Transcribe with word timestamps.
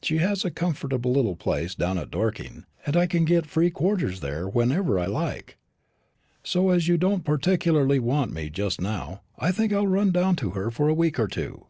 She 0.00 0.16
has 0.16 0.46
a 0.46 0.50
comfortable 0.50 1.12
little 1.12 1.36
place 1.36 1.74
down 1.74 1.98
at 1.98 2.10
Dorking, 2.10 2.64
and 2.86 2.96
I 2.96 3.06
can 3.06 3.26
get 3.26 3.44
free 3.44 3.68
quarters 3.68 4.20
there 4.20 4.48
whenever 4.48 4.98
I 4.98 5.04
like; 5.04 5.58
so 6.42 6.70
as 6.70 6.88
you 6.88 6.96
don't 6.96 7.22
particularly 7.22 7.98
want 7.98 8.32
me 8.32 8.48
just 8.48 8.80
now, 8.80 9.20
I 9.38 9.52
think 9.52 9.74
I'll 9.74 9.86
run 9.86 10.10
down 10.10 10.36
to 10.36 10.52
her 10.52 10.70
for 10.70 10.88
a 10.88 10.94
week 10.94 11.18
or 11.18 11.28
two." 11.28 11.66